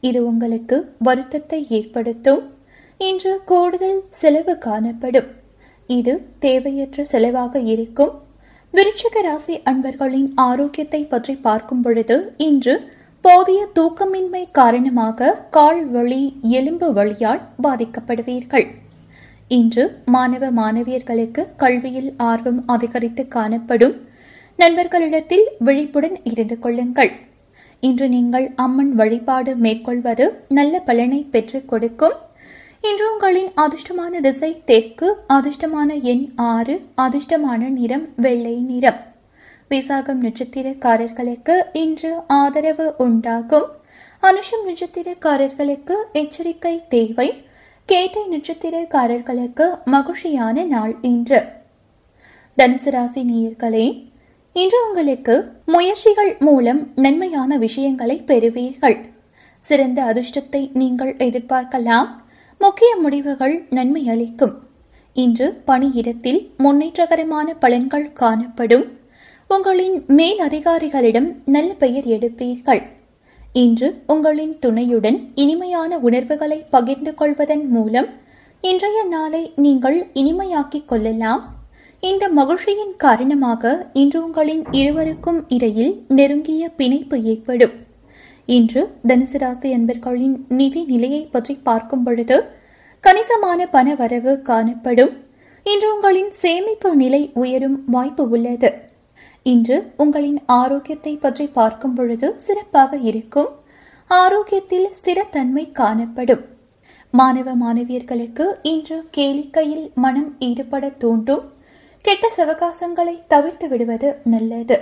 இது 0.00 0.26
உங்களுக்கு 0.26 0.94
வருத்தத்தை 0.98 1.66
ஏற்படுத்தும். 1.68 2.52
இன்று 2.96 3.40
கூடுதல் 3.44 4.04
செலவு 4.10 4.58
காணப்படும். 4.58 5.38
இது 5.98 6.12
தேவையற்ற 6.44 7.04
செலவாக 7.12 7.62
இருக்கும். 7.74 8.12
விருட்சிக 8.74 9.20
ராசி 9.26 9.54
அன்பர்களின் 9.70 10.28
ஆரோக்கியத்தை 10.48 11.00
பற்றி 11.12 11.34
பார்க்கும் 11.46 11.80
பொழுது 11.84 12.16
இன்று 12.46 12.74
போதிய 13.24 13.60
தூக்கமின்மை 13.78 14.42
காரணமாக 14.58 15.30
கால் 15.56 15.80
வலி 15.94 16.20
எலும்பு 16.58 16.88
வழியால் 16.98 17.42
பாதிக்கப்படுவீர்கள். 17.64 18.66
இன்று 19.58 19.84
மாணவ 20.14 20.44
மாணவியர்களுக்கு 20.60 21.42
கல்வியில் 21.62 22.10
ஆர்வம் 22.30 22.60
அதிகரித்து 22.74 23.22
காணப்படும். 23.36 23.96
நண்பர்களிடத்தில் 24.58 25.46
விழிப்புடன் 25.66 26.16
இருந்து 26.32 26.56
கொள்ளுங்கள். 26.64 27.12
இன்று 27.82 28.06
நீங்கள் 28.14 28.46
அம்மன் 28.64 28.94
வழிபாடு 29.00 29.52
மேற்கொள்வது 29.64 30.26
நல்ல 30.58 30.74
பலனை 30.88 31.20
பெற்றுக் 31.34 31.68
கொடுக்கும். 31.70 32.16
இன்று 32.82 33.12
உங்களின் 33.12 33.50
அதிர்ஷ்டமான 33.56 34.20
திசை 34.20 34.62
தெற்கு 34.64 35.16
அதிர்ஷ்டமான 35.28 36.02
எண் 36.02 36.32
ஆறு 36.36 36.80
அதிர்ஷ்டமான 36.96 37.68
நிறம் 37.68 38.08
வெள்ளை 38.16 38.54
நிறம். 38.54 38.94
விசாகம் 39.70 40.20
நட்சத்திரக்காரர்களுக்கு 40.22 41.62
இன்று 41.72 42.14
ஆதரவு 42.26 42.94
உண்டாகும். 42.98 43.68
அனுஷம் 44.22 44.64
நட்சத்திரக்காரர்களுக்கு 44.66 45.94
எச்சரிக்கை 46.12 46.82
தேவை. 46.88 47.44
கேட்டை 47.84 48.22
நட்சத்திரக்காரர்களுக்கு 48.30 49.84
மகிழ்ச்சியான 49.84 50.64
நாள் 50.64 50.96
இன்று. 51.02 51.44
தனுசு 52.62 52.90
ராசி 52.90 53.22
நேயர்களே 53.22 53.86
இன்று 54.52 54.88
உங்களுக்கு 54.88 55.52
முயற்சிகள் 55.66 56.36
மூலம் 56.40 56.92
நன்மையான 56.96 57.58
விஷயங்களை 57.58 58.22
பெறுவீர்கள். 58.26 58.98
சிறந்த 59.58 60.02
அதிர்ஷ்டத்தை 60.02 60.70
நீங்கள் 60.72 61.14
எதிர்பார்க்கலாம். 61.16 62.08
முக்கிய 62.62 62.96
முடிவுகள் 62.96 63.66
நன்மை 63.70 64.08
அளிக்கும். 64.08 64.54
இன்று 65.12 65.62
பணியிடத்தில் 65.66 66.40
முன்னேற்றகரமான 66.58 67.54
பலன்கள் 67.60 68.12
காணப்படும். 68.12 68.84
உங்களின் 69.48 70.04
மேல் 70.06 70.40
அதிகாரிகளிடம் 70.40 71.28
நல்ல 71.44 71.72
பெயர் 71.72 72.04
எடுப்பீர்கள். 72.04 72.82
இன்று 73.52 73.88
உங்களின் 74.06 74.58
துணையுடன் 74.58 75.18
இனிமையான 75.34 75.98
உணர்வுகளை 75.98 76.58
பகிர்ந்து 76.70 77.14
கொள்வதன் 77.14 77.68
மூலம் 77.68 78.06
இன்றைய 78.60 79.04
நாளை 79.04 79.52
நீங்கள் 79.56 80.06
இனிமையாக்கிக் 80.14 80.88
கொள்ளலாம். 80.88 81.42
இந்த 82.00 82.28
மகிழ்ச்சியின் 82.28 82.96
காரணமாக 82.96 83.90
இன்று 83.92 84.24
உங்களின் 84.24 84.64
இருவருக்கும் 84.70 85.44
இடையில் 85.48 86.04
நெருங்கிய 86.08 86.68
பிணைப்பு 86.68 87.22
ஏற்படும். 87.22 87.88
இன்று 88.54 88.82
தனுசு 89.08 89.38
ராசி 89.38 89.68
அன்பர்களின் 89.72 90.36
நிதி 90.48 90.80
நிலையை 90.84 91.20
பற்றி 91.24 91.54
பார்க்கும் 91.54 92.02
பொழுது 92.02 92.36
கணிசமான 93.04 93.66
பண 93.66 93.94
வரவு 93.94 94.32
காணப்படும். 94.42 95.12
இன்று 95.66 95.88
உங்களின் 95.94 96.30
சேமிப்பு 96.40 96.90
நிலை 96.96 97.20
உயரும் 97.34 97.76
வாய்ப்பு 97.86 98.24
உள்ளது. 98.28 98.70
இன்று 99.42 99.76
உங்களின் 99.96 100.40
ஆரோக்கியத்தை 100.46 101.14
பற்றி 101.16 101.46
பார்க்கும் 101.58 101.94
பொழுது 101.94 102.28
சிறப்பாக 102.38 102.98
இருக்கும். 103.10 103.50
ஆரோக்கியத்தில் 104.10 104.88
ஸ்திரத்தன்மை 104.98 105.64
காணப்படும். 105.72 106.42
மாணவ 107.14 107.54
மாணவியர்களுக்கு 107.62 108.46
இன்று 108.62 108.98
கேளிக்கையில் 109.16 109.86
மனம் 109.94 110.30
ஈடுபட 110.38 110.88
தூண்டும். 110.88 111.44
கெட்ட 112.04 112.26
சவகாசங்களை 112.36 113.16
தவிர்த்து 113.26 113.68
விடுவது 113.68 114.08
நல்லது. 114.24 114.76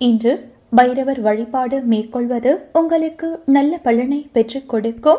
இன்று 0.00 0.32
பைரவர் 0.70 1.20
வழிபாடு 1.20 1.80
மேற்கொள்வது 1.80 2.68
உங்களுக்கு 2.72 3.42
நல்ல 3.46 3.78
பலனை 3.78 4.28
பெற்றுக் 4.32 4.68
கொடுக்கும். 4.68 5.18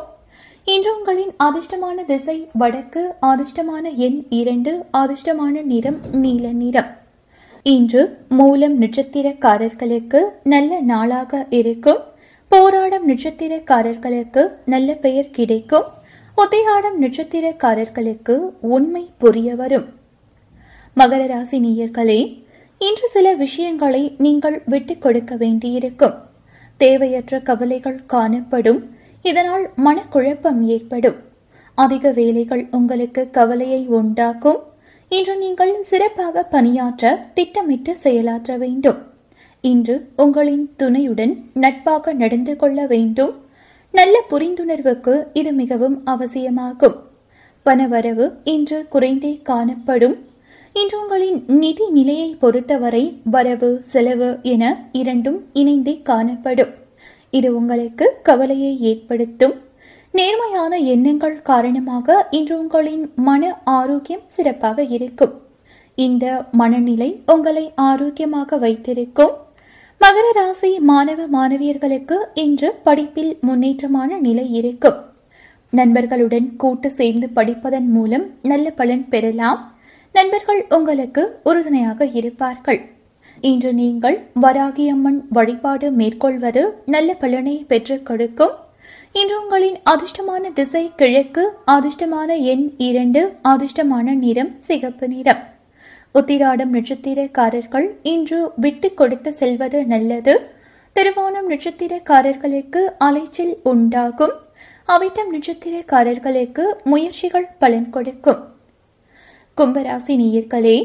இன்று 0.66 0.98
உங்களின் 0.98 1.32
அதிர்ஷ்டமான 1.44 2.06
திசை 2.06 2.50
வடக்கு 2.54 3.14
அதிர்ஷ்டமான 3.22 3.94
எண் 3.94 4.26
இரண்டு 4.30 4.86
அதிர்ஷ்டமான 4.98 5.64
நிறம் 5.64 6.00
நீல 6.12 6.52
நிறம். 6.52 6.86
இன்று 7.64 8.18
மூலம் 8.30 8.82
நட்சத்திரக்காரர்களுக்கு 8.82 10.22
நல்ல 10.44 10.82
நாளாக 10.82 11.46
இருக்கும். 11.50 11.98
போராடம் 12.50 13.10
நட்சத்திரக்காரர்களுக்கு 13.10 14.50
நல்ல 14.66 14.94
பெயர் 14.94 15.30
கிடைக்கும். 15.30 15.84
உத்திராடம் 16.38 17.02
நட்சத்திரக்காரர்களுக்கு 17.02 18.50
உண்மை 18.62 19.10
புரிய 19.18 19.56
வரும். 19.56 19.86
மகர 20.98 21.28
ராசி 21.28 21.60
நேயர்களே 21.60 22.45
இன்று 22.78 23.08
சில 23.08 23.34
விஷயங்களை 23.34 24.16
நீங்கள் 24.18 24.62
விட்டுக் 24.66 25.02
கொடுக்க 25.02 25.36
வேண்டியிருக்கும். 25.36 26.14
தேவையற்ற 26.78 27.40
கவலைகள் 27.40 28.06
காணப்படும். 28.06 28.96
இதனால் 29.22 29.70
மனக்குழப்பம் 29.86 30.62
ஏற்படும். 30.62 31.16
அதிக 31.76 32.12
வேலைகள் 32.12 32.68
உங்களுக்கு 32.72 33.30
கவலையை 33.30 33.88
உண்டாக்கும். 33.88 34.58
இன்று 35.10 35.38
நீங்கள் 35.38 35.84
சிறப்பாக 35.84 36.44
பணியாற்ற 36.44 37.28
திட்டமிட்டு 37.34 37.98
செயலாற்ற 37.98 38.58
வேண்டும். 38.58 38.98
இன்று 39.62 40.10
உங்களின் 40.16 40.74
துணையுடன் 40.78 41.50
நட்பாக 41.54 42.14
நடந்து 42.14 42.56
கொள்ள 42.56 42.86
வேண்டும். 42.86 43.44
நல்ல 43.92 44.24
புரிந்துணர்வுக்கு 44.30 45.26
இது 45.34 45.52
மிகவும் 45.52 46.06
அவசியமாகும். 46.06 46.96
பணவரவு 47.66 48.32
இன்று 48.44 48.88
குறைந்தே 48.88 49.40
காணப்படும். 49.44 50.34
இன்று 50.80 51.02
உங்களின் 51.02 51.44
நிதி 51.48 51.90
நிலையை 51.90 52.36
பொறுத்தவரை 52.40 53.18
வரவு 53.24 53.82
செலவு 53.82 54.40
என 54.42 54.88
இரண்டும் 54.92 55.38
இணைந்தே 55.54 56.02
காணப்படும். 56.02 56.70
இது 57.30 57.56
உங்களுக்கு 57.56 58.06
கவலையை 58.24 58.80
ஏற்படுத்தும். 58.80 59.54
நேர்மையான 60.12 60.78
எண்ணங்கள் 60.78 61.42
காரணமாக 61.42 62.28
இன்று 62.30 62.60
உங்களின் 62.60 63.12
மன 63.16 63.62
ஆரோக்கியம் 63.64 64.26
சிறப்பாக 64.28 64.84
இருக்கும். 64.84 65.34
இந்த 65.96 66.46
மனநிலை 66.52 67.10
உங்களை 67.26 67.72
ஆரோக்கியமாக 67.76 68.58
வைத்திருக்கும். 68.58 69.32
மகர 70.02 70.26
ராசி 70.34 70.80
மாணவ 70.80 71.28
மாணவியர்களுக்கு 71.38 72.18
இன்று 72.34 72.72
படிப்பில் 72.84 73.38
முன்னேற்றமான 73.42 74.20
நிலை 74.20 74.52
இருக்கும். 74.54 75.00
நண்பர்களுடன் 75.70 76.56
கூட்டு 76.56 76.92
சேர்ந்து 76.92 77.30
படிப்பதன் 77.36 77.88
மூலம் 77.88 78.28
நல்ல 78.42 78.72
பலன் 78.72 79.10
பெறலாம். 79.10 79.75
நண்பர்கள் 80.18 80.62
உங்களுக்கு 80.76 81.24
உறுதுணையாக 81.50 82.06
இருப்பார்கள். 82.20 82.80
இன்று 83.48 83.72
நீங்கள் 83.80 84.18
வராகியம்மன் 84.42 85.18
வழிபாடு 85.38 85.88
மேற்கொள்வது 86.00 86.64
நல்ல 86.94 87.10
பலனை 87.24 87.56
பெற்றுக் 87.72 88.06
கொடுக்கும். 88.06 88.54
இன்று 89.20 89.36
உங்களின் 89.42 89.78
அதிர்ஷ்டமான 89.92 90.52
திசை 90.60 90.84
கிழக்கு 91.02 91.44
அதிர்ஷ்டமான 91.76 92.30
எண் 92.54 92.66
இரண்டு 92.90 93.22
அதிர்ஷ்டமான 93.52 94.16
நிறம் 94.24 94.52
சிகப்பு 94.60 95.08
நிறம். 95.08 95.44
உத்திராடம் 96.20 96.74
நட்சத்திரக்காரர்கள் 96.78 97.88
இன்று 98.14 98.40
விட்டு 98.56 98.90
கொடுத்து 98.94 99.34
செல்வது 99.42 99.80
நல்லது. 99.94 100.36
திருவோணம் 100.96 101.48
நட்சத்திரக்காரர்களுக்கு 101.54 102.84
அலைச்சல் 103.08 103.56
உண்டாகும். 103.64 104.36
அவிட்டம் 104.88 105.32
நட்சத்திரக்காரர்களுக்கு 105.36 106.66
முயற்சிகள் 106.84 107.50
பலன் 107.60 107.90
கொடுக்கும். 107.90 108.42
கும்பராசி 109.60 110.14
நேயர்களே 110.22 110.78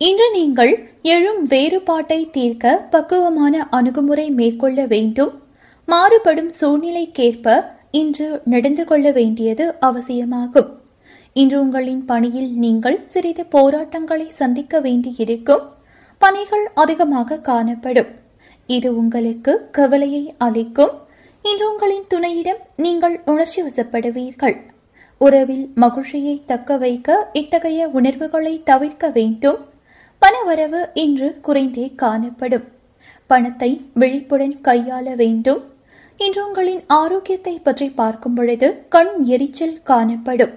இன்று 0.00 0.30
நீங்கள் 0.30 0.72
எழும் 1.02 1.42
வேறுபாட்டை 1.42 2.18
தீர்க்க 2.30 2.86
பக்குவமான 2.90 3.68
அணுகுமுறை 3.70 4.30
மேற்கொள்ள 4.30 4.86
வேண்டும். 4.86 5.30
மாறுபடும் 5.88 6.50
சூழ்நிலைக்கேற்ப 6.60 7.54
இன்று 7.90 8.40
நடந்து 8.44 8.84
கொள்ள 8.84 9.10
வேண்டியது 9.10 9.74
அவசியமாகும். 9.80 10.68
இன்று 11.32 11.60
உங்களின் 11.60 12.04
பணியில் 12.04 12.50
நீங்கள் 12.64 12.98
சிறிது 13.08 13.46
போராட்டங்களை 13.46 14.30
சந்திக்க 14.30 14.80
வேண்டியிருக்கும். 14.80 15.64
பணிகள் 16.18 16.66
அதிகமாக 16.74 17.38
காணப்படும். 17.38 18.10
இது 18.66 18.96
உங்களுக்கு 18.96 19.68
கவலையை 19.70 20.34
அளிக்கும். 20.38 20.94
இன்று 21.42 21.70
உங்களின் 21.72 22.06
துணையிடம் 22.14 22.62
நீங்கள் 22.76 23.20
உணர்ச்சி 23.24 23.62
வசப்படுவீர்கள். 23.62 24.56
உறவில் 25.24 25.64
மகிழ்ச்சியை 25.74 26.34
தக்க 26.46 26.76
வைக்க 26.82 27.16
இத்தகைய 27.40 27.82
உணர்வுகளை 27.98 28.54
தவிர்க்க 28.70 29.10
வேண்டும். 29.18 29.60
பணவரவு 30.22 30.80
இன்று 31.02 31.28
குறைந்தே 31.46 31.86
காணப்படும். 32.02 32.66
பணத்தை 33.30 33.70
விழிப்புடன் 34.00 34.56
கையாள 34.68 35.06
வேண்டும். 35.20 35.60
இன்று 36.18 36.40
உங்களின் 36.46 36.82
ஆரோக்கியத்தை 37.00 37.54
பற்றி 37.58 37.88
பார்க்கும் 38.00 38.34
பொழுது 38.34 38.68
கண் 38.88 39.12
எரிச்சல் 39.34 39.78
காணப்படும். 39.90 40.54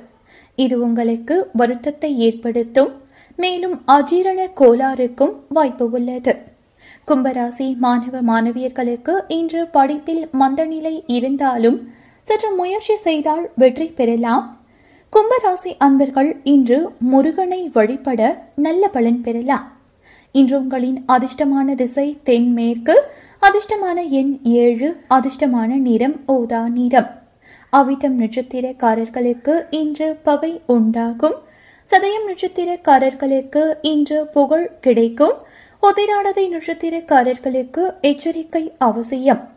இது 0.57 0.75
உங்களுக்கு 0.87 1.35
வருத்தத்தை 1.53 2.11
ஏற்படுத்தும். 2.27 2.91
மேலும் 3.39 3.75
அஜீரண 3.91 4.41
கோளாறுக்கும் 4.61 5.33
வாய்ப்பு 5.49 5.85
உள்ளது. 5.97 6.33
கும்பராசி 7.07 7.67
மாணவ 7.83 8.21
மாணவியர்களுக்கு 8.29 9.13
இன்று 9.37 9.61
படிப்பில் 9.75 10.23
மந்தநிலை 10.41 10.95
இருந்தாலும் 11.17 11.79
சற்று 12.27 12.51
முயற்சி 12.51 12.95
செய்தால் 12.95 13.49
வெற்றி 13.55 13.85
பெறலாம். 13.87 14.65
கும்பராசி 15.13 15.75
அன்பர்கள் 15.77 16.39
இன்று 16.43 16.89
முருகனை 16.99 17.69
வழிபட 17.73 18.49
நல்ல 18.55 18.87
பலன் 18.87 19.21
பெறலாம். 19.21 19.77
இன்று 20.31 20.57
உங்களின் 20.57 21.05
அதிர்ஷ்டமான 21.07 21.75
திசை 21.75 22.17
தென்மேற்கு 22.23 22.95
அதிர்ஷ்டமான 23.41 24.09
எண் 24.09 24.39
ஏழு 24.43 24.97
அதிர்ஷ்டமான 25.09 25.65
நிறம் 25.65 26.15
ஓதா 26.27 26.69
நிறம். 26.69 27.09
அவிட்டம் 27.71 28.17
நட்சத்திரக்காரர்களுக்கு 28.19 29.65
இன்று 29.69 30.15
பகை 30.23 30.61
உண்டாகும். 30.65 31.35
சதயம் 31.89 32.27
நட்சத்திரக்காரர்களுக்கு 32.27 33.73
இன்று 33.81 34.27
புகழ் 34.27 34.79
கிடைக்கும். 34.79 35.33
உதிராடதை 35.81 36.45
நட்சத்திரக்காரர்களுக்கு 36.55 37.93
எச்சரிக்கை 38.01 38.71
அவசியம். 38.77 39.53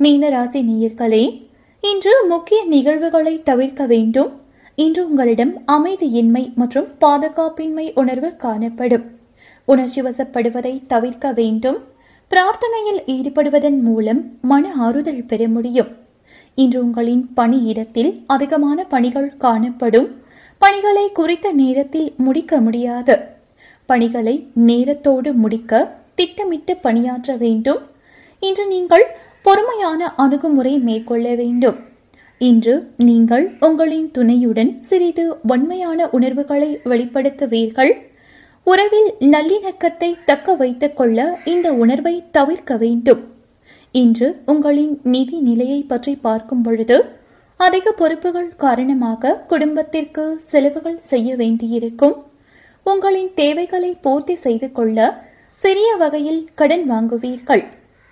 மீனராசி 0.00 0.60
நேயர்களே 0.70 1.47
இன்று 1.80 2.24
முக்கிய 2.28 2.64
நிகழ்வுகளை 2.64 3.42
தவிர்க்க 3.42 3.86
வேண்டும். 3.86 4.40
இன்று 4.74 5.08
உங்களிடம் 5.08 5.62
அமைதியின்மை 5.72 6.54
மற்றும் 6.54 6.88
பாதுகாப்பின்மை 7.00 7.92
உணர்வு 7.94 8.36
காணப்படும். 8.36 9.04
உணர்ச்சி 9.64 10.02
வசப்படுவதை 10.02 10.86
தவிர்க்க 10.86 11.32
வேண்டும். 11.32 11.78
பிரார்த்தனையில் 12.30 13.00
ஈடுபடுவதன் 13.06 13.80
மூலம் 13.80 14.38
மன 14.40 14.72
ஆறுதல் 14.74 15.24
பெற 15.24 15.48
முடியும். 15.48 15.86
இன்று 16.54 16.80
உங்களின் 16.84 17.28
பணியிடத்தில் 17.36 18.22
அதிகமான 18.26 18.84
பணிகள் 18.84 19.36
காணப்படும். 19.36 20.22
பணிகளை 20.58 21.12
குறித்த 21.12 21.52
நேரத்தில் 21.52 22.14
முடிக்க 22.16 22.60
முடியாது. 22.60 23.18
பணிகளை 23.86 24.46
நேரத்தோடு 24.66 25.32
முடிக்க 25.32 25.98
திட்டமிட்டு 26.14 26.76
பணியாற்ற 26.76 27.36
வேண்டும். 27.36 27.78
இன்று 28.40 28.66
நீங்கள் 28.66 29.18
பொறுமையான 29.44 30.10
அணுகுமுறை 30.22 30.72
மேற்கொள்ள 30.78 31.28
வேண்டும். 31.34 31.78
இன்று 32.40 32.74
நீங்கள் 32.96 33.46
உங்களின் 33.66 34.08
துணையுடன் 34.16 34.72
சிறிது 34.88 35.24
வன்மையான 35.50 36.08
உணர்வுகளை 36.16 36.70
வெளிப்படுத்துவீர்கள். 36.90 37.92
உறவில் 38.66 39.08
நல்லிணக்கத்தை 39.34 40.10
தக்க 40.24 40.54
வைத்துக் 40.54 40.96
கொள்ள 40.96 41.18
இந்த 41.44 41.68
உணர்வை 41.72 42.14
தவிர்க்க 42.30 42.76
வேண்டும். 42.76 43.22
இன்று 43.94 44.28
உங்களின் 44.52 44.94
நிதி 45.14 45.38
நிலையை 45.40 45.80
பற்றி 45.82 46.14
பார்க்கும் 46.26 46.62
பொழுது 46.62 46.98
அதிக 47.56 47.92
பொறுப்புகள் 47.92 48.50
காரணமாக 48.56 49.32
குடும்பத்திற்கு 49.52 50.24
செலவுகள் 50.50 51.00
செய்ய 51.10 51.36
வேண்டியிருக்கும். 51.36 52.16
உங்களின் 52.86 53.30
தேவைகளை 53.34 53.90
பூர்த்தி 54.04 54.34
செய்து 54.44 54.68
கொள்ள 54.72 54.98
சிறிய 55.60 55.90
வகையில் 55.96 56.42
கடன் 56.54 56.86
வாங்குவீர்கள். 56.92 57.64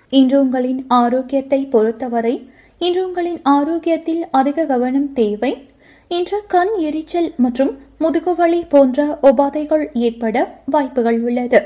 இன்று 0.09 0.41
உங்களின் 0.41 0.85
ஆரோக்கியத்தை 0.89 1.67
பொறுத்தவரை 1.67 2.51
இன்று 2.79 3.07
உங்களின் 3.07 3.41
ஆரோக்கியத்தில் 3.43 4.23
அதிக 4.31 4.65
கவனம் 4.65 5.13
தேவை. 5.13 5.69
இன்று 6.09 6.43
கண் 6.49 6.75
எரிச்சல் 6.79 7.33
மற்றும் 7.37 7.79
முதுகுவலி 8.01 8.69
போன்ற 8.69 9.19
உபாதைகள் 9.23 9.87
ஏற்பட 9.93 10.63
வாய்ப்புகள் 10.65 11.21
உள்ளது. 11.21 11.61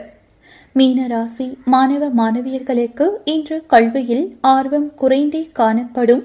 மீனராசி 0.74 1.54
மாணவ 1.64 2.08
மாணவியர்களுக்கு 2.10 3.08
இன்று 3.24 3.64
கல்வியில் 3.66 4.36
ஆர்வம் 4.40 4.94
குறைந்தே 4.94 5.48
காணப்படும். 5.52 6.22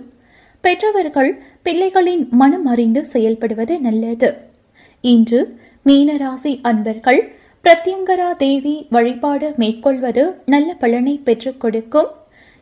பெற்றவர்கள் 0.61 1.43
பிள்ளைகளின் 1.63 2.29
மனம் 2.29 2.65
அறிந்து 2.65 3.05
செயல்படுவது 3.13 3.79
நல்லது. 3.79 4.37
இன்று 5.01 5.59
மீனராசி 5.85 6.59
அன்பர்கள் 6.61 7.35
பிரத்யங்கரா 7.65 8.35
தேவி 8.35 8.87
வழிபாடு 8.89 9.53
மேற்கொள்வது 9.57 10.41
நல்ல 10.45 10.73
பலனை 10.73 11.21
பெற்றுக் 11.23 11.59
கொடுக்கும். 11.59 12.07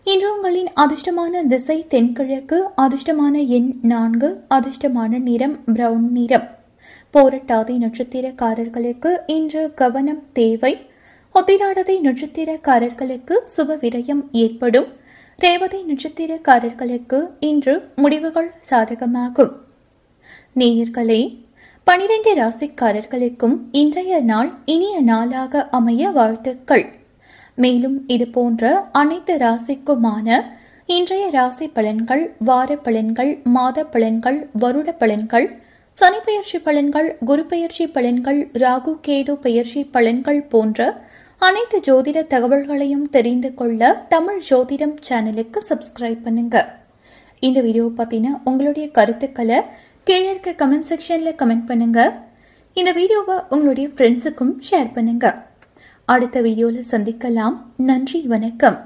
இன்று 0.04 0.36
உங்களின் 0.36 0.68
அதிர்ஷ்டமான 0.82 1.48
திசை 1.48 1.88
தென்கிழக்கு 1.88 2.68
அதிர்ஷ்டமான 2.78 3.48
எண் 3.48 3.80
நான்கு 3.82 4.44
அதிர்ஷ்டமான 4.50 5.20
நிறம் 5.20 5.64
பிரவுன் 5.64 6.12
நிறம். 6.12 6.48
போரட்டாதி 7.14 7.78
நட்சத்திரக்காரர்களுக்கு 7.78 9.18
இன்று 9.28 9.74
கவனம் 9.74 10.24
தேவை. 10.34 10.88
ஒத்திராடதை 11.36 12.00
நட்சத்திரக்காரர்களுக்கு 12.02 13.40
சுப 13.58 13.76
விரயம் 13.76 14.24
ஏற்படும். 14.32 14.86
ரேவதி 15.38 15.84
நட்சத்திரக்காரர்களுக்கு 15.84 17.30
இன்று 17.40 17.88
முடிவுகள் 17.96 18.54
சாதகமாகும். 18.70 19.52
நேயர்களே 20.56 21.43
பனிரெண்டு 21.88 22.32
ராசிக்காரர்களுக்கும் 22.40 23.56
இன்றைய 23.80 24.20
நாள் 24.30 24.50
இனிய 24.74 24.96
நாளாக 25.10 25.64
அமைய 25.78 26.12
வாழ்த்துக்கள். 26.18 26.84
மேலும் 27.64 27.98
இது 28.16 28.26
போன்ற 28.38 28.72
அனைத்து 29.02 29.34
ராசிக்குமான 29.44 30.38
இன்றைய 30.98 31.26
ராசி 31.36 31.68
பலன்கள் 31.78 32.24
வார 32.50 32.78
பலன்கள் 32.86 33.32
மாத 33.56 33.86
பலன்கள் 33.96 34.40
வருட 34.64 34.96
பலன்கள் 35.04 35.48
சனிப்பெயர்ச்சி 35.98 36.60
பலன்கள் 36.68 37.10
குரு 37.32 37.46
பெயர்ச்சி 37.52 37.88
பலன்கள் 37.98 38.42
ராகு 38.66 38.96
கேது 39.08 39.36
பெயர்ச்சி 39.46 39.84
பலன்கள் 39.98 40.42
போன்ற 40.56 40.90
அனைத்து 41.42 41.80
ஜோதிட 41.90 42.28
தகவல்களையும் 42.34 43.08
தெரிந்து 43.18 43.52
கொள்ள 43.62 43.94
தமிழ் 44.16 44.42
ஜோதிடம் 44.50 44.98
சேனலுக்கு 45.10 45.62
சப்ஸ்கிரைப் 45.72 46.26
பண்ணுங்க. 46.28 46.58
இந்த 47.48 47.60
வீடியோ 47.68 47.88
பார்த்தீங்கன்னா 47.98 48.36
உங்களுடைய 48.50 48.86
கருத்துக்களை 49.00 49.58
கீழே 50.08 50.28
இருக்க 50.32 50.52
கமெண்ட் 50.62 50.88
செக்ஷனில் 50.90 51.38
கமெண்ட் 51.42 51.68
பண்ணுங்க. 51.70 52.00
இந்த 52.80 52.90
வீடியோவை 52.98 53.36
உங்களுடைய 53.54 53.88
ஃப்ரெண்ட்ஸுக்கும் 53.96 54.54
ஷேர் 54.70 54.90
பண்ணுங்க. 54.96 55.26
அடுத்த 56.14 56.38
வீடியோவில் 56.48 56.90
சந்திக்கலாம். 56.94 57.56
நன்றி 57.90 58.20
வணக்கம். 58.34 58.78